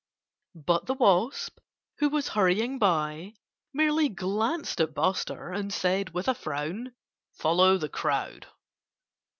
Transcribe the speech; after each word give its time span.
But 0.55 0.87
the 0.87 0.95
wasp, 0.95 1.59
who 1.99 2.09
was 2.09 2.29
hurrying 2.29 2.79
by, 2.79 3.35
merely 3.71 4.09
glanced 4.09 4.81
at 4.81 4.95
Buster 4.95 5.51
and 5.51 5.71
said, 5.71 6.09
with 6.09 6.27
a 6.27 6.33
frown: 6.33 6.95
"Follow 7.33 7.77
the 7.77 7.87
crowd!" 7.87 8.47